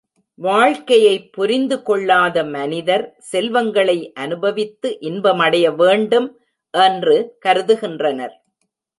[0.39, 6.27] வாழ்க்கையைப் புரிந்து கொள்ளாத மனிதர் செல்வங்களை அநுபவித்து இன்பமடைய வேண்டும்
[6.73, 8.35] என்று கருதுகின்றனர்.